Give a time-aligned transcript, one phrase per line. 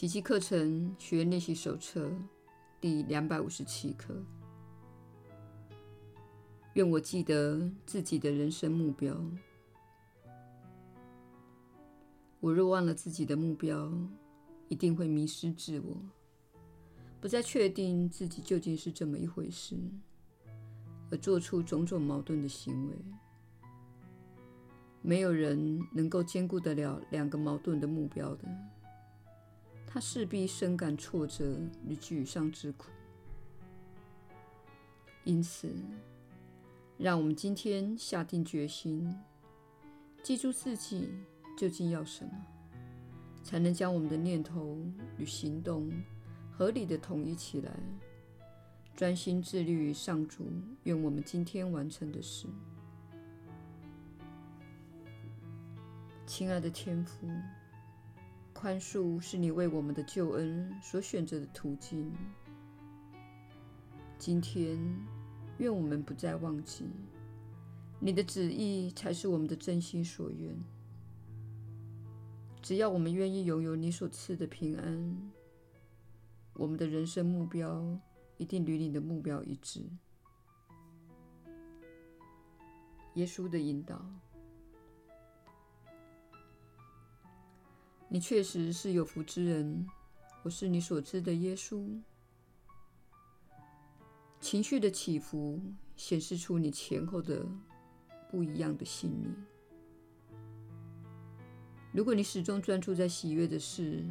[0.00, 2.10] 奇迹课程学练习手册
[2.80, 4.16] 第两百五十七课。
[6.72, 9.14] 愿我记得自己的人生目标。
[12.40, 13.92] 我若忘了自己的目标，
[14.68, 15.94] 一定会迷失自我，
[17.20, 19.76] 不再确定自己究竟是这么一回事，
[21.10, 22.96] 而做出种种矛盾的行为。
[25.02, 28.48] 没有人能够兼顾得了两个矛盾的目标的，
[29.92, 32.90] 他势必深感挫折与沮丧之苦。
[35.24, 35.74] 因此，
[36.96, 39.14] 让我们今天下定决心，
[40.22, 41.10] 记住自己。
[41.58, 42.32] 究竟要什么，
[43.42, 44.78] 才能将我们的念头
[45.18, 45.92] 与行动
[46.50, 47.70] 合理的统一起来，
[48.96, 50.50] 专心致力于上主
[50.84, 52.46] 愿我们今天完成的事？
[56.24, 57.28] 亲爱的天父，
[58.60, 62.12] 宽恕是你为我们的救恩所选择的途径。
[64.18, 64.78] 今天，
[65.56, 66.84] 愿我们不再忘记，
[67.98, 70.54] 你的旨意才是我们的真心所愿。
[72.60, 75.32] 只要我们愿意拥有你所赐的平安，
[76.52, 77.98] 我们的人生目标
[78.36, 79.80] 一定与你的目标一致。
[83.14, 84.04] 耶稣的引导，
[88.12, 89.86] 你确实是有福之人。
[90.42, 91.96] 我是你所知的耶稣。
[94.40, 95.62] 情绪的起伏
[95.94, 97.46] 显示出你前后的
[98.28, 99.32] 不一样的信念。
[101.92, 104.04] 如果你始终专注在喜悦的事，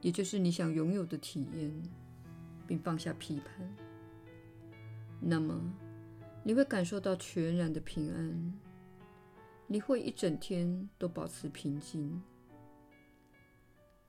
[0.00, 1.82] 也就是你想拥有的体验，
[2.66, 3.76] 并放下批判，
[5.20, 5.60] 那么
[6.42, 8.58] 你会感受到全然的平安。
[9.66, 12.22] 你会一整天都保持平静。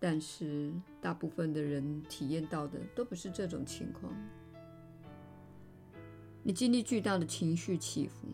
[0.06, 4.14] 但是，大部分的人体验到的都不是这种情况。
[6.44, 8.28] 你经历巨大的情绪起伏，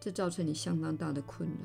[0.00, 1.56] 这造成你相当大的困扰。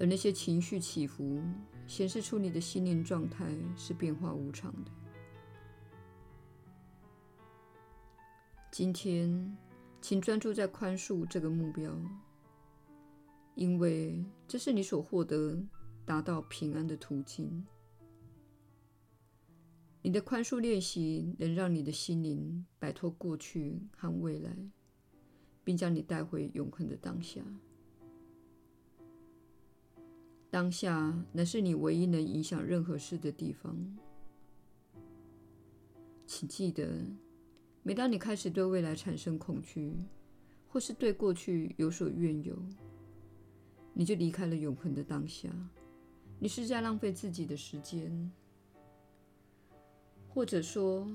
[0.00, 1.42] 而那些情绪起伏，
[1.86, 4.90] 显示出你的心灵状态是变化无常的。
[8.70, 9.54] 今天，
[10.00, 11.94] 请专注在宽恕这个目标，
[13.54, 15.62] 因为这是你所获得
[16.04, 17.64] 达到平安的途径。
[20.02, 24.56] 你的宽恕练习能让你的心灵摆脱过去和未来，
[25.62, 27.40] 并将你带回永恒的当下。
[30.50, 33.96] 当下乃是你唯一能影响任何事的地方。
[36.26, 37.06] 请记得，
[37.82, 39.94] 每当你开始对未来产生恐惧，
[40.66, 42.60] 或是对过去有所怨尤，
[43.94, 45.48] 你就离开了永恒的当下。
[46.42, 48.28] 你是在浪费自己的时间，
[50.28, 51.08] 或者说，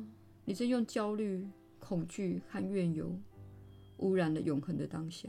[0.45, 1.45] 你正用焦虑、
[1.79, 3.13] 恐惧和怨尤
[3.97, 5.27] 污染了永恒的当下。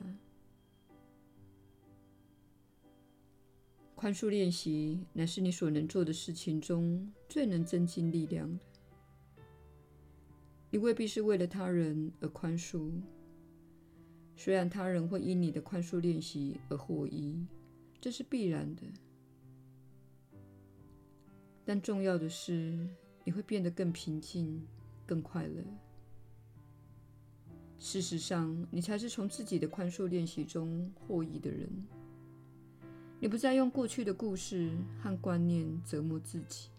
[3.97, 8.65] 宽恕练习乃是你所能做的事情中最能增进力量的。
[10.71, 12.89] 你未必是为了他人而宽恕，
[14.37, 17.45] 虽然他人会因你的宽恕练习而获益，
[18.01, 18.83] 这是必然的。
[21.69, 22.89] 但重要的是，
[23.25, 24.67] 你会变得更平静、
[25.05, 25.63] 更快乐。
[27.79, 31.69] 事实上，你才是从自己的宽恕练习中获益的人。
[33.21, 34.71] 你不再用过去的故事
[35.03, 36.71] 和观念折磨自己，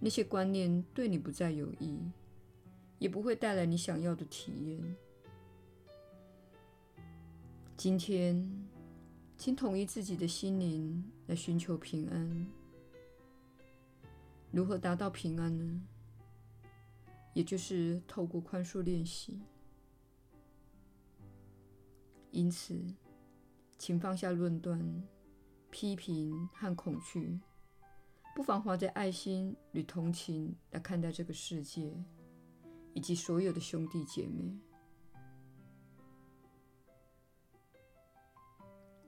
[0.00, 1.98] 那些观念对你不再有益，
[2.98, 4.96] 也不会带来你想要的体验。
[7.76, 8.42] 今天，
[9.36, 12.46] 请统一自己的心灵来寻求平安。
[14.52, 15.80] 如何达到平安呢？
[17.32, 19.40] 也就是透过宽恕练习。
[22.32, 22.80] 因此，
[23.78, 25.02] 请放下论断、
[25.70, 27.38] 批评和恐惧，
[28.34, 31.92] 不妨怀着爱心与同情来看待这个世界，
[32.92, 34.58] 以及所有的兄弟姐妹。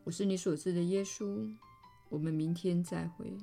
[0.05, 1.53] 我是你所知的耶稣，
[2.09, 3.37] 我们明天再会。